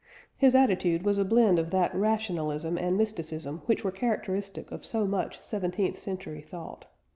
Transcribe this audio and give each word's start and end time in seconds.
His 0.35 0.55
attitude 0.55 1.05
was 1.05 1.19
a 1.19 1.23
blend 1.23 1.59
of 1.59 1.69
that 1.69 1.93
rationalism 1.93 2.75
and 2.75 2.97
mysticism 2.97 3.61
which 3.67 3.83
were 3.83 3.91
characteristic 3.91 4.71
of 4.71 4.83
so 4.83 5.05
much 5.05 5.39
seventeenth 5.43 5.99
century 5.99 6.41
thought. 6.41 6.85